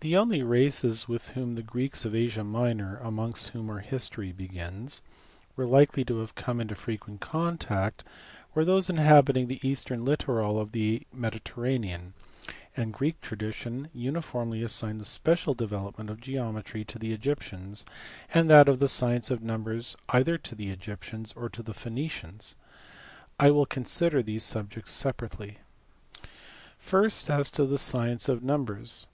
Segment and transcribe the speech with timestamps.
[0.00, 5.02] The only races with whom the Greeks of Asia Minor (amongst whom our history begins)
[5.56, 8.02] were likely to have come into frequent contact
[8.54, 12.14] were those inhabiting the eastern littoral of the Mediterranean:
[12.74, 17.84] and Greek tradition uniformly assigned the special development of geometry to the Egyptians,
[18.32, 22.56] and that of the science of numbers either to the Egyptians or to the Phoenicians.
[23.38, 25.58] I will consider these subjects separately.
[26.78, 29.08] First, as to the science of numbers.